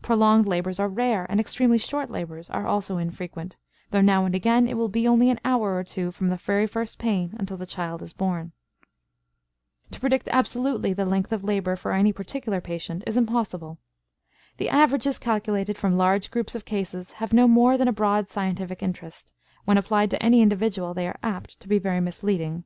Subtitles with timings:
[0.00, 3.58] Prolonged labors are rare; and extremely short labors are also infrequent,
[3.90, 6.66] though now and again it will be only an hour or two from the very
[6.66, 8.52] first pain until the child is born.
[9.90, 13.76] To predict absolutely the length of labor for any particular patient is impossible.
[14.56, 18.82] The averages calculated from large groups of cases have no more than a broad scientific
[18.82, 19.34] interest;
[19.66, 22.64] when applied to any individual they are apt to be very misleading.